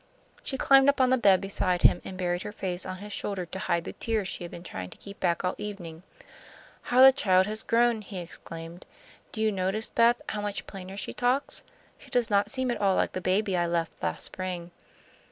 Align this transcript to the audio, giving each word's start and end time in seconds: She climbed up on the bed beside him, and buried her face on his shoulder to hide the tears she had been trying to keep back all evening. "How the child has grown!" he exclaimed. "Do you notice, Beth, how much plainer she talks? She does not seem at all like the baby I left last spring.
She 0.41 0.57
climbed 0.57 0.89
up 0.89 0.99
on 0.99 1.11
the 1.11 1.17
bed 1.19 1.41
beside 1.41 1.83
him, 1.83 2.01
and 2.03 2.17
buried 2.17 2.41
her 2.41 2.51
face 2.51 2.87
on 2.87 2.97
his 2.97 3.13
shoulder 3.13 3.45
to 3.45 3.59
hide 3.59 3.83
the 3.83 3.93
tears 3.93 4.27
she 4.27 4.43
had 4.43 4.49
been 4.49 4.63
trying 4.63 4.89
to 4.89 4.97
keep 4.97 5.19
back 5.19 5.43
all 5.45 5.53
evening. 5.59 6.01
"How 6.81 7.03
the 7.03 7.11
child 7.11 7.45
has 7.45 7.61
grown!" 7.61 8.01
he 8.01 8.17
exclaimed. 8.17 8.87
"Do 9.31 9.41
you 9.41 9.51
notice, 9.51 9.89
Beth, 9.89 10.19
how 10.29 10.41
much 10.41 10.65
plainer 10.65 10.97
she 10.97 11.13
talks? 11.13 11.61
She 11.99 12.09
does 12.09 12.31
not 12.31 12.49
seem 12.49 12.71
at 12.71 12.81
all 12.81 12.95
like 12.95 13.11
the 13.13 13.21
baby 13.21 13.55
I 13.55 13.67
left 13.67 14.01
last 14.01 14.23
spring. 14.25 14.71